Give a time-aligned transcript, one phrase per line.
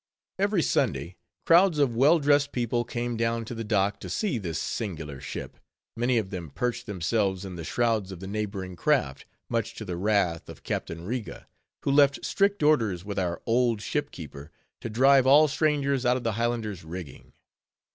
[0.39, 1.15] Every Sunday,
[1.45, 5.59] crowds of well dressed people came down to the dock to see this singular ship;
[5.95, 9.95] many of them perched themselves in the shrouds of the neighboring craft, much to the
[9.97, 11.45] wrath of Captain Riga,
[11.83, 16.23] who left strict orders with our old ship keeper, to drive all strangers out of
[16.23, 17.33] the Highlander's rigging.